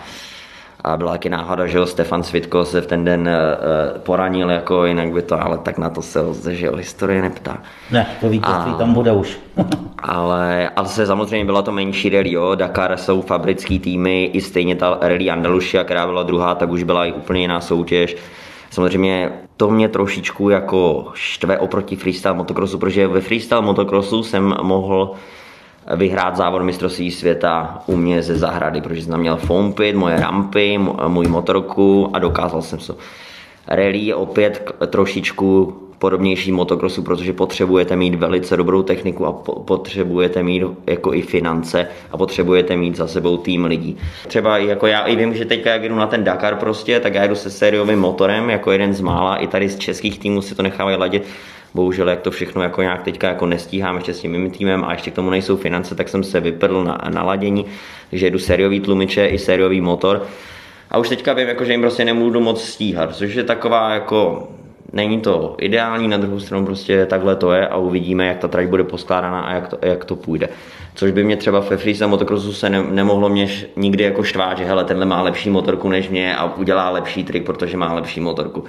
[0.83, 4.85] a byla taky náhoda, že jo, Stefan Svitko se v ten den uh, poranil, jako
[4.85, 7.57] jinak by to, ale tak na to se lze, že jo, historie neptá.
[7.91, 9.39] Ne, to vítězství tam bude už.
[9.99, 14.75] ale, ale se samozřejmě byla to menší rally, jo, Dakar jsou fabrický týmy, i stejně
[14.75, 18.17] ta rally Andalusia, která byla druhá, tak už byla i úplně jiná soutěž.
[18.69, 25.11] Samozřejmě to mě trošičku jako štve oproti freestyle motocrossu, protože ve freestyle motocrossu jsem mohl
[25.95, 30.79] vyhrát závod mistrovství světa u mě ze zahrady, protože jsem měl foam pit, moje rampy,
[31.07, 32.95] můj motorku a dokázal jsem to.
[33.67, 39.31] Rally je opět trošičku podobnější motocrossu, protože potřebujete mít velice dobrou techniku a
[39.65, 43.97] potřebujete mít jako i finance a potřebujete mít za sebou tým lidí.
[44.27, 47.27] Třeba jako já i vím, že teďka jak jdu na ten Dakar prostě, tak já
[47.27, 50.63] jdu se sériovým motorem jako jeden z mála, i tady z českých týmů si to
[50.63, 51.23] nechávají ladit
[51.77, 54.91] bohužel jak to všechno jako nějak teďka jako nestíhám ještě s tím mým týmem a
[54.91, 57.65] ještě k tomu nejsou finance, tak jsem se vyprdl na, na ladění,
[58.09, 60.25] takže jedu sériový tlumiče i sériový motor.
[60.91, 64.47] A už teďka vím, jako, že jim prostě nemůžu moc stíhat, což je taková jako
[64.93, 68.67] není to ideální, na druhou stranu prostě takhle to je a uvidíme, jak ta trať
[68.67, 70.49] bude poskládána a jak to, jak to půjde.
[70.95, 74.65] Což by mě třeba ve freestyle motocrossu se ne, nemohlo mě nikdy jako štvát, že
[74.65, 78.63] hele, tenhle má lepší motorku než mě a udělá lepší trik, protože má lepší motorku.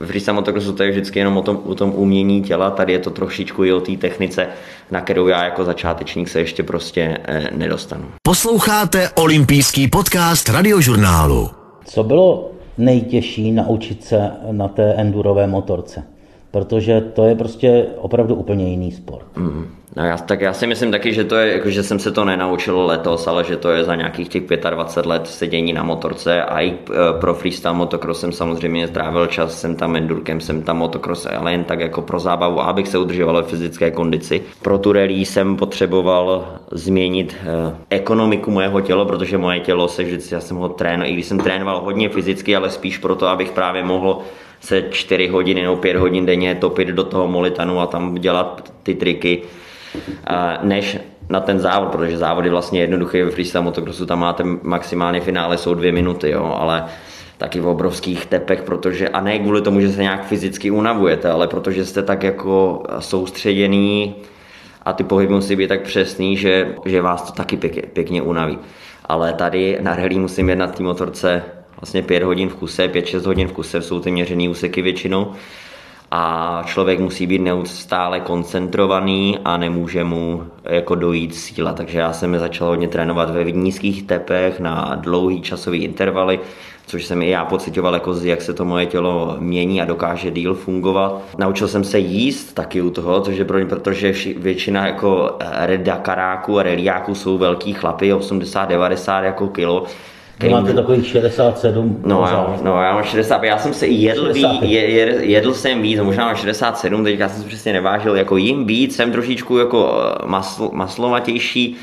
[0.00, 2.98] Ve freestyle motocrossu to je vždycky jenom o tom, o tom umění těla, tady je
[2.98, 4.48] to trošičku i o té technice,
[4.90, 8.04] na kterou já jako začátečník se ještě prostě eh, nedostanu.
[8.22, 11.50] Posloucháte olympijský podcast radiožurnálu.
[11.84, 16.02] Co bylo nejtěžší naučit se na té endurové motorce?
[16.50, 19.36] Protože to je prostě opravdu úplně jiný sport.
[19.36, 19.66] Mm.
[19.96, 22.24] No já, tak já si myslím taky, že to je, jako, že jsem se to
[22.24, 26.60] nenaučil letos, ale že to je za nějakých těch 25 let sedění na motorce a
[26.60, 26.76] i e,
[27.20, 31.64] pro freestyle motocross jsem samozřejmě strávil čas, jsem tam endurkem, jsem tam motocross, ale jen
[31.64, 34.42] tak jako pro zábavu, abych se udržoval v fyzické kondici.
[34.62, 40.34] Pro tu rally jsem potřeboval změnit eh, ekonomiku mého těla, protože moje tělo se vždycky,
[40.34, 43.84] já jsem ho trénoval, i když jsem trénoval hodně fyzicky, ale spíš proto, abych právě
[43.84, 44.18] mohl
[44.60, 48.94] se 4 hodiny nebo 5 hodin denně topit do toho molitanu a tam dělat ty
[48.94, 49.42] triky,
[50.62, 50.98] než
[51.28, 55.58] na ten závod, protože závod je vlastně jednoduchý ve freestyle motocrossu, tam máte maximálně finále
[55.58, 56.84] jsou dvě minuty, jo, ale
[57.38, 61.48] taky v obrovských tepech, protože, a ne kvůli tomu, že se nějak fyzicky unavujete, ale
[61.48, 64.14] protože jste tak jako soustředěný
[64.82, 68.58] a ty pohyby musí být tak přesný, že, že vás to taky pěkně, pěkně unaví.
[69.04, 71.42] Ale tady na rally musím jet na té motorce
[71.80, 75.32] vlastně 5 hodin v kuse, 5-6 hodin v kuse, jsou ty měřený úseky většinou
[76.10, 81.72] a člověk musí být neustále koncentrovaný a nemůže mu jako dojít síla.
[81.72, 86.40] Takže já jsem začal hodně trénovat ve nízkých tepech na dlouhý časový intervaly,
[86.86, 90.54] což jsem i já pocitoval, jako jak se to moje tělo mění a dokáže díl
[90.54, 91.22] fungovat.
[91.38, 96.58] Naučil jsem se jíst taky u toho, což je pro mě, protože většina jako redakaráků
[96.58, 99.84] a reliáků jsou velký chlapy, 80-90 jako kilo,
[100.40, 100.52] který...
[100.52, 102.02] Máte takových 67.
[102.04, 106.00] No, já, no, já mám 60, já jsem se jedl, ví, jedl, jedl jsem víc,
[106.00, 110.26] možná mám 67, teďka jsem se přesně nevážil, jako jim víc, jsem trošičku jako eh,
[110.26, 111.76] masl, maslovatější,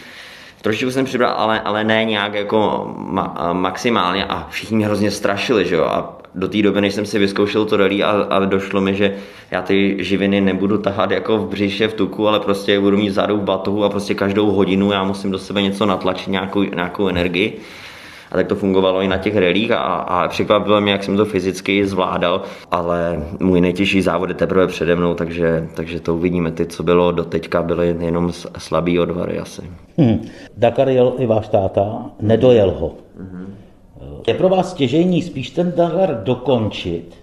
[0.61, 5.65] trošičku jsem přibral, ale, ale ne nějak jako ma, maximálně a všichni mě hrozně strašili,
[5.65, 8.81] že jo, a do té doby, než jsem si vyzkoušel to rally a, a došlo
[8.81, 9.15] mi, že
[9.51, 13.37] já ty živiny nebudu tahat jako v břiše, v tuku, ale prostě budu mít vzadu
[13.37, 17.59] v batohu a prostě každou hodinu já musím do sebe něco natlačit, nějakou, nějakou energii.
[18.31, 21.25] A tak to fungovalo i na těch relích a, a překvapilo mě, jak jsem to
[21.25, 26.51] fyzicky zvládal, ale můj nejtěžší závod je teprve přede mnou, takže, takže to uvidíme.
[26.51, 29.61] Ty, co bylo doteďka, byly jenom slabý odvary asi.
[29.97, 30.27] Hmm.
[30.57, 32.95] Dakar jel i váš táta, nedojel ho.
[33.17, 33.55] Hmm.
[34.27, 37.15] Je pro vás stěžejní spíš ten Dakar dokončit,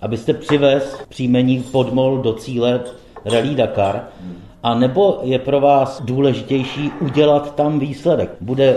[0.00, 2.80] abyste přivez příjmení podmol do cíle
[3.24, 8.30] Rally Dakar, hmm a nebo je pro vás důležitější udělat tam výsledek?
[8.40, 8.76] Bude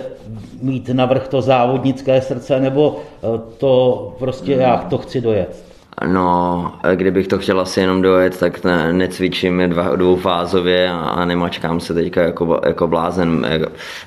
[0.62, 5.66] mít navrh to závodnické srdce, nebo eh, to prostě já to chci dojet?
[6.08, 11.80] No, kdybych to chtěl asi jenom dojet, tak ne, necvičím dva, dvoufázově a, a nemačkám
[11.80, 13.48] se teďka jako, jako blázen.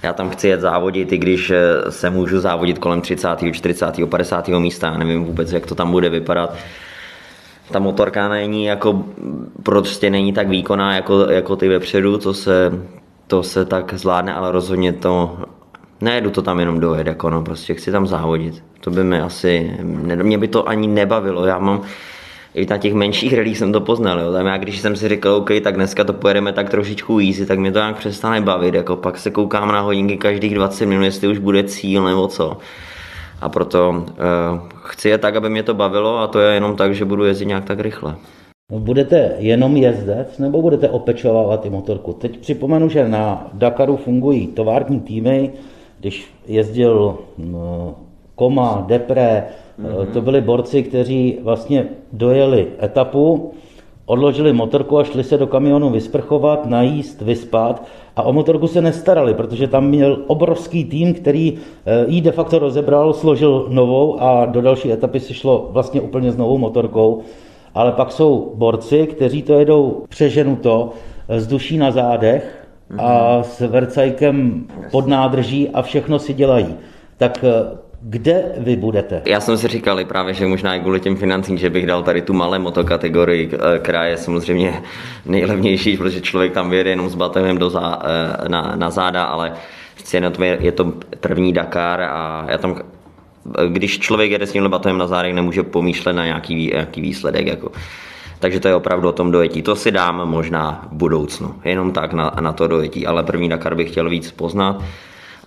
[0.03, 4.49] Já tam chci jet závodit, i když eh, se můžu závodit kolem 30., 40., 50.
[4.49, 6.55] místa, já nevím vůbec, jak to tam bude vypadat
[7.71, 9.05] ta motorka není jako,
[9.63, 12.73] prostě není tak výkonná jako, jako ty vepředu, to se,
[13.27, 15.39] to se tak zvládne, ale rozhodně to,
[16.01, 18.65] nejedu to tam jenom dojet, jako no, prostě chci tam závodit.
[18.81, 19.77] To by mi asi,
[20.23, 21.83] mě by to ani nebavilo, já mám,
[22.55, 24.33] i na těch menších ralích jsem to poznal, jo.
[24.33, 27.59] Tam já, když jsem si říkal, OK, tak dneska to pojedeme tak trošičku easy, tak
[27.59, 31.29] mě to nějak přestane bavit, jako pak se koukám na hodinky každých 20 minut, jestli
[31.29, 32.59] už bude cíl nebo co
[33.41, 34.05] a proto uh,
[34.83, 37.47] chci je tak, aby mě to bavilo a to je jenom tak, že budu jezdit
[37.47, 38.17] nějak tak rychle.
[38.73, 42.13] Budete jenom jezdec nebo budete opečovávat i motorku?
[42.13, 45.53] Teď připomenu, že na Dakaru fungují tovární týmy,
[46.01, 47.95] když jezdil no,
[48.35, 49.45] Koma, Depre,
[49.81, 50.07] mm-hmm.
[50.13, 53.53] to byli borci, kteří vlastně dojeli etapu,
[54.07, 57.87] odložili motorku a šli se do kamionu vysprchovat, najíst, vyspat
[58.19, 61.55] a o motorku se nestarali, protože tam měl obrovský tým, který
[61.87, 66.33] eh, ji de facto rozebral, složil novou a do další etapy se šlo vlastně úplně
[66.33, 67.23] s novou motorkou.
[67.75, 70.91] Ale pak jsou borci, kteří to jedou přeženuto,
[71.29, 73.45] s duší na zádech a mhm.
[73.45, 76.75] s vercajkem pod nádrží a všechno si dělají.
[77.17, 79.23] Tak eh, kde vy budete?
[79.25, 82.23] Já jsem si říkal právě, že možná i kvůli těm financím, že bych dal tady
[82.23, 84.83] tu malé motokategorii, eh, která je samozřejmě
[85.27, 89.53] nejlevnější, protože člověk tam vyjede jenom s batehem do zá, eh, na, na záda, ale
[90.61, 92.81] je to první Dakar a já tam
[93.69, 97.47] když člověk jede s tímhle batohem na zádech, nemůže pomýšlet na nějaký, nějaký výsledek.
[97.47, 97.73] Jako.
[98.39, 99.63] Takže to je opravdu o tom dojetí.
[99.63, 103.75] To si dám možná v budoucnu, jenom tak na, na to dojetí, ale první Dakar
[103.75, 104.83] bych chtěl víc poznat.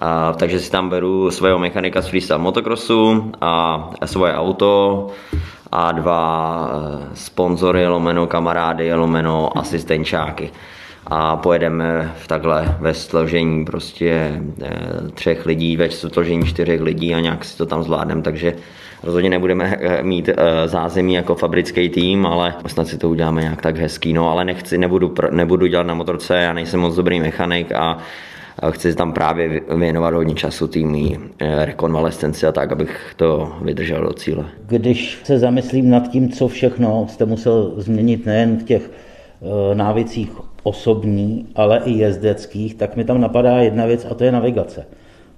[0.01, 5.07] A, takže si tam beru svého mechanika z freestyle motocrossu a svoje auto
[5.71, 10.51] a dva eh, sponzory, lomeno kamarády, lomeno asistenčáky.
[11.07, 14.69] A pojedeme v takhle ve složení prostě eh,
[15.13, 18.53] třech lidí, ve složení čtyřech lidí a nějak si to tam zvládneme, takže
[19.03, 20.29] rozhodně nebudeme eh, mít
[20.65, 24.77] zázemí jako fabrický tým, ale snad si to uděláme nějak tak hezký, no ale nechci,
[24.77, 27.97] nebudu, nebudu dělat na motorce, já nejsem moc dobrý mechanik a
[28.71, 34.13] chci tam právě věnovat hodně času týmí eh, rekonvalescenci a tak, abych to vydržel do
[34.13, 34.45] cíle.
[34.67, 40.31] Když se zamyslím nad tím, co všechno jste musel změnit nejen v těch eh, návicích
[40.63, 44.85] osobní, ale i jezdeckých, tak mi tam napadá jedna věc a to je navigace.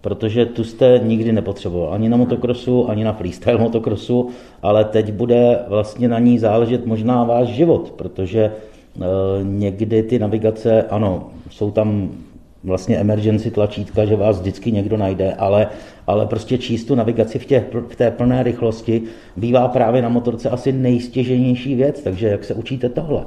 [0.01, 4.29] Protože tu jste nikdy nepotřeboval ani na motokrosu, ani na freestyle motokrosu,
[4.61, 9.01] ale teď bude vlastně na ní záležet možná váš život, protože eh,
[9.43, 12.09] někdy ty navigace, ano, jsou tam
[12.63, 15.67] vlastně emergency tlačítka, že vás vždycky někdo najde, ale,
[16.07, 19.01] ale prostě číst tu navigaci v, tě, v té plné rychlosti
[19.35, 23.23] bývá právě na motorce asi nejstěženější věc, takže jak se učíte tohle?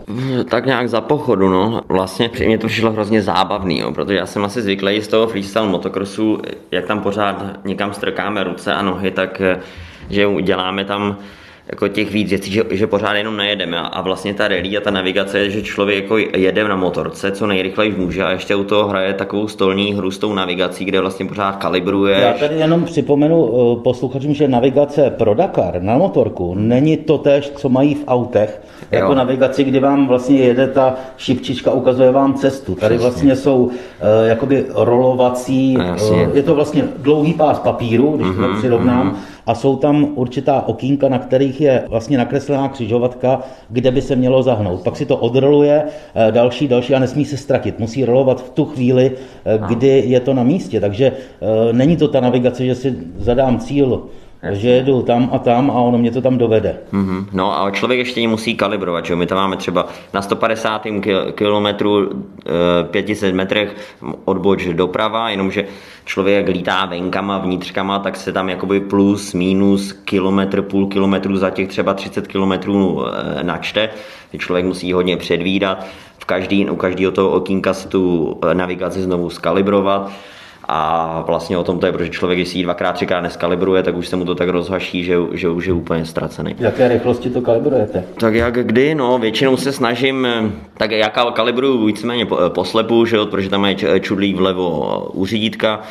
[0.51, 1.83] Tak nějak za pochodu, no.
[1.89, 5.69] Vlastně mě to přišlo hrozně zábavný, jo, protože já jsem asi zvyklý z toho freestyle
[5.69, 6.39] motocrossu,
[6.71, 9.61] jak tam pořád někam strkáme ruce a nohy, tak eh,
[10.11, 11.19] že děláme tam
[11.69, 14.91] jako těch víc věcí, že, že pořád jenom nejedeme a vlastně ta rally a ta
[14.91, 18.89] navigace je, že člověk jako jede na motorce, co nejrychleji může a ještě u toho
[18.89, 22.21] hraje takovou stolní hru s tou navigací, kde vlastně pořád kalibruje.
[22.21, 27.51] Já tady jenom připomenu eh, posluchačům, že navigace pro Dakar na motorku není to tež,
[27.51, 29.15] co mají v autech, jako jo.
[29.15, 32.75] navigaci, kdy vám vlastně jede ta šipčička, ukazuje vám cestu.
[32.75, 33.73] Tady vlastně jsou uh,
[34.25, 35.79] jakoby rolovací,
[36.11, 40.09] uh, je to vlastně dlouhý pás papíru, když mm-hmm, to přirovnám, mm-hmm a jsou tam
[40.15, 44.83] určitá okýnka, na kterých je vlastně nakreslená křižovatka, kde by se mělo zahnout.
[44.83, 47.79] Pak si to odroluje eh, další, další a nesmí se ztratit.
[47.79, 49.13] Musí rolovat v tu chvíli,
[49.45, 50.81] eh, kdy je to na místě.
[50.81, 54.03] Takže eh, není to ta navigace, že si zadám cíl
[54.53, 56.79] že jedu tam a tam a ono mě to tam dovede.
[56.93, 57.27] Mm-hmm.
[57.33, 60.87] No a člověk ještě musí kalibrovat, že my tam máme třeba na 150
[61.35, 62.11] kilometru
[62.91, 63.77] 500 metrech
[64.25, 65.65] odboč doprava, jenomže
[66.05, 71.69] člověk lítá venkama, vnitřkama, tak se tam jakoby plus, minus kilometr, půl kilometru za těch
[71.69, 73.91] třeba 30 kilometrů eh, načte.
[74.39, 75.87] Člověk musí hodně předvídat,
[76.19, 80.11] v každý, u každého toho okýnka si tu eh, navigaci znovu skalibrovat
[80.69, 83.97] a vlastně o tom to je, protože člověk, když si ji dvakrát, třikrát neskalibruje, tak
[83.97, 86.57] už se mu to tak rozhaší, že, že už je úplně ztracený.
[86.59, 88.05] Jaké rychlosti to kalibrujete?
[88.19, 90.29] Tak jak kdy, no, většinou se snažím,
[90.77, 95.83] tak já kalibruju víceméně poslepu, že jo, protože tam je čudlík vlevo u řídítka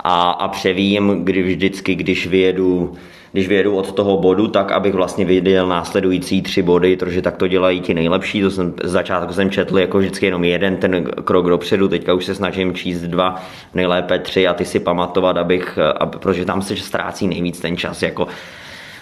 [0.00, 2.94] a, a převím, kdy vždycky, když vyjedu
[3.32, 7.48] když vyjedu od toho bodu, tak abych vlastně viděl následující tři body, protože tak to
[7.48, 8.42] dělají ti nejlepší.
[8.42, 12.24] To jsem z začátku jsem četl jako vždycky jenom jeden ten krok dopředu, teďka už
[12.24, 13.42] se snažím číst dva,
[13.74, 18.02] nejlépe tři a ty si pamatovat, abych, aby, protože tam se ztrácí nejvíc ten čas,
[18.02, 18.26] jako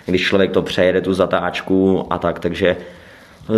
[0.06, 2.76] když člověk to přejede tu zatáčku a tak, takže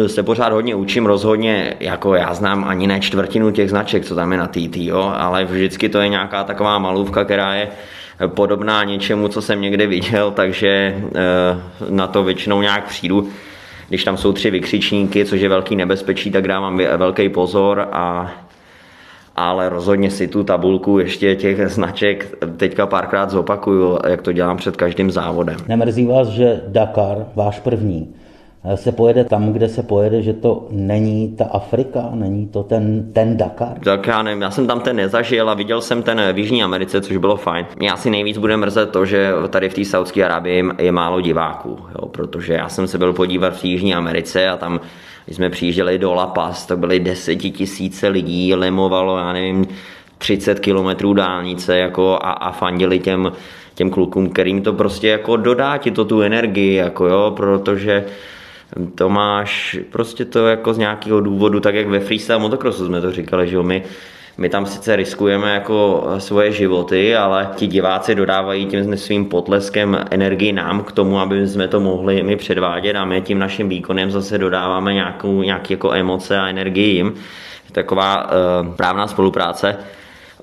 [0.06, 4.32] se pořád hodně učím, rozhodně, jako já znám ani ne čtvrtinu těch značek, co tam
[4.32, 7.68] je na TT, jo, ale vždycky to je nějaká taková malůvka, která je
[8.26, 13.28] podobná něčemu, co jsem někde viděl, takže eh, na to většinou nějak přijdu.
[13.88, 18.32] Když tam jsou tři vykřičníky, což je velký nebezpečí, tak dávám velký pozor a
[19.36, 24.76] ale rozhodně si tu tabulku ještě těch značek teďka párkrát zopakuju, jak to dělám před
[24.76, 25.56] každým závodem.
[25.68, 28.14] Nemrzí vás, že Dakar, váš první,
[28.74, 33.36] se pojede tam, kde se pojede, že to není ta Afrika, není to ten, ten
[33.36, 33.78] Dakar?
[33.84, 37.00] Tak já nevím, já jsem tam ten nezažil a viděl jsem ten v Jižní Americe,
[37.00, 37.66] což bylo fajn.
[37.78, 41.78] Mě asi nejvíc bude mrzet to, že tady v té Saudské Arábii je málo diváků,
[42.00, 44.80] jo, protože já jsem se byl podívat v Jižní Americe a tam
[45.24, 49.66] když jsme přijížděli do La Paz, to byly desetitisíce lidí, lemovalo, já nevím,
[50.18, 53.32] 30 kilometrů dálnice jako a, a fandili těm,
[53.74, 58.04] těm klukům, kterým to prostě jako dodá ti to tu energii, jako jo, protože
[58.94, 63.12] to máš prostě to jako z nějakého důvodu, tak jak ve freestyle motocrossu jsme to
[63.12, 63.82] říkali, že jo, my
[64.36, 70.52] my tam sice riskujeme jako svoje životy, ale ti diváci dodávají tím svým potleskem energii
[70.52, 74.38] nám k tomu, aby jsme to mohli my předvádět a my tím naším výkonem zase
[74.38, 77.14] dodáváme nějakou, nějaký jako emoce a energii jim.
[77.72, 79.76] Taková uh, právná spolupráce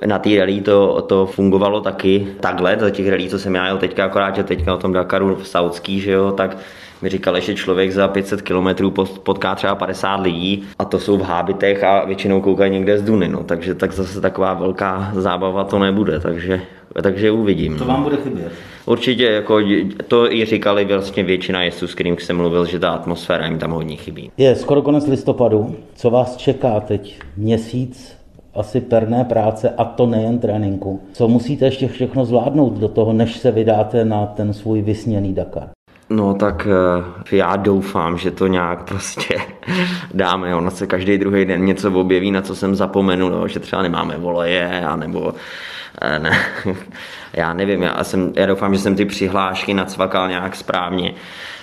[0.06, 3.78] na té rally to, to fungovalo taky takhle, za těch rally, co jsem já jel
[3.78, 6.58] teďka, akorát, že teďka o tom Dakaru v Saudský, že jo, tak
[7.02, 8.92] mi říkali, že člověk za 500 km
[9.24, 13.28] potká třeba 50 lidí a to jsou v hábitech a většinou koukají někde z Duny,
[13.28, 16.62] no, takže tak zase taková velká zábava to nebude, takže,
[17.04, 17.78] takže uvidím.
[17.78, 18.52] To vám bude chybět.
[18.86, 19.60] Určitě, jako
[20.08, 23.72] to i říkali vlastně většina jezdců, s kterým jsem mluvil, že ta atmosféra jim tam
[23.72, 24.32] hodně chybí.
[24.38, 25.76] Je skoro konec listopadu.
[25.96, 27.20] Co vás čeká teď?
[27.38, 28.18] Měsíc
[28.54, 31.02] asi perné práce a to nejen tréninku.
[31.14, 35.70] Co musíte ještě všechno zvládnout do toho, než se vydáte na ten svůj vysněný Dakar?
[36.10, 36.68] No tak
[37.32, 39.38] eh, já doufám, že to nějak prostě
[40.14, 40.56] dáme.
[40.56, 44.18] Ono se každý druhý den něco objeví, na co jsem zapomenul, jo, že třeba nemáme
[44.18, 45.34] voleje, anebo
[46.02, 46.40] eh, ne,
[47.34, 51.14] já nevím, já, jsem, já doufám, že jsem ty přihlášky nacvakal nějak správně,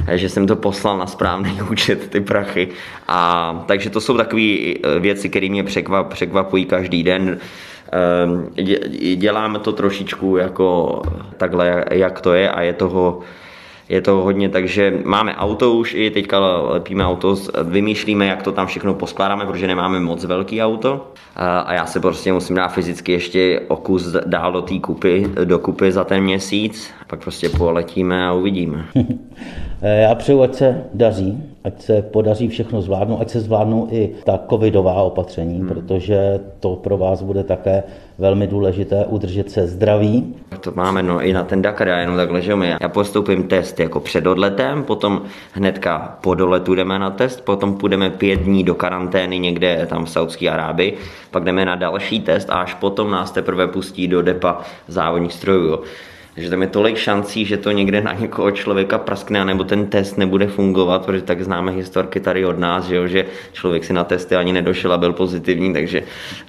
[0.07, 2.69] eh, že jsem to poslal na správný účet, ty prachy.
[3.09, 7.39] A, takže to jsou takové věci, které mě překvap, překvapují každý den.
[7.93, 8.49] Ehm,
[9.17, 11.03] děláme to trošičku jako
[11.37, 13.23] takhle, jak to je a je toho
[13.89, 18.53] je to hodně tak, že máme auto už i teďka lepíme auto, vymýšlíme, jak to
[18.53, 21.07] tam všechno poskládáme, protože nemáme moc velký auto
[21.37, 25.59] a já se prostě musím dát fyzicky ještě o kus dál do té kupy, do
[25.59, 28.85] kupy za ten měsíc, pak prostě poletíme a uvidíme.
[29.83, 34.41] Já přeju, ať se daří, ať se podaří všechno zvládnout, ať se zvládnou i ta
[34.51, 35.69] covidová opatření, hmm.
[35.69, 37.83] protože to pro vás bude také
[38.19, 40.35] velmi důležité udržet se zdraví.
[40.61, 44.01] To máme no i na ten Dakar, já jenom takhle, že já postoupím test jako
[44.01, 49.39] před odletem, potom hnedka po doletu jdeme na test, potom půjdeme pět dní do karantény
[49.39, 50.97] někde tam v Saudské Arábii,
[51.31, 55.81] pak jdeme na další test a až potom nás teprve pustí do depa závodních strojů.
[56.37, 60.19] Takže tam je tolik šancí, že to někde na někoho člověka praskne, nebo ten test
[60.19, 64.05] nebude fungovat, protože tak známe historky tady od nás, že, jo, že člověk si na
[64.05, 66.03] testy ani nedošel a byl pozitivní, takže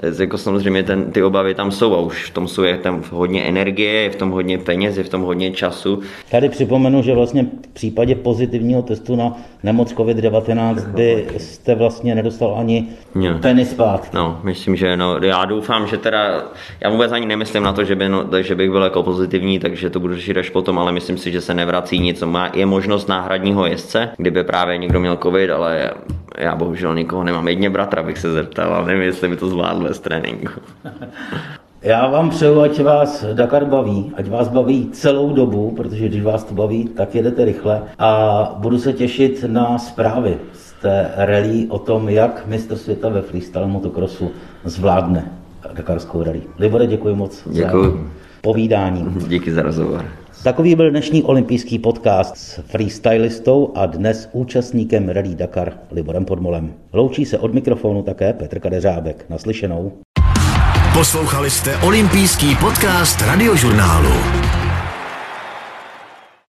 [0.03, 3.03] eh, jako samozřejmě ten, ty obavy tam jsou a už v tom jsou je tam
[3.11, 5.99] hodně energie, je v tom hodně peněz, je v tom hodně času.
[6.31, 12.55] Tady připomenu, že vlastně v případě pozitivního testu na nemoc COVID-19 by jste vlastně nedostal
[12.59, 13.33] ani ne.
[13.33, 14.17] penny zpátky.
[14.17, 16.43] No, myslím, že no, já doufám, že teda,
[16.81, 19.76] já vůbec ani nemyslím na to, že, by, no, že bych byl jako pozitivní, tak
[19.77, 22.21] takže to budu řešit až potom, ale myslím si, že se nevrací nic.
[22.21, 25.91] Má, je možnost náhradního jezdce, kdyby právě někdo měl covid, ale
[26.37, 27.47] já bohužel nikoho nemám.
[27.47, 30.47] Jedně bratra bych se zeptal, ale nevím, jestli by to zvládl bez tréninku.
[31.81, 36.43] Já vám přeju, ať vás Dakar baví, ať vás baví celou dobu, protože když vás
[36.43, 41.79] to baví, tak jedete rychle a budu se těšit na zprávy z té rally o
[41.79, 44.31] tom, jak mistr světa ve freestyle motocrossu
[44.63, 45.31] zvládne
[45.73, 46.41] Dakarskou rally.
[46.59, 47.43] Libore, děkuji moc.
[47.45, 47.83] Děkuji.
[47.83, 49.05] Za povídání.
[49.27, 50.05] Díky za rozhovor.
[50.43, 56.73] Takový byl dnešní olympijský podcast s freestylistou a dnes účastníkem Rally Dakar Liborem Podmolem.
[56.93, 59.25] Loučí se od mikrofonu také Petr Kadeřábek.
[59.29, 59.91] Naslyšenou.
[60.93, 64.13] Poslouchali jste olympijský podcast radiožurnálu.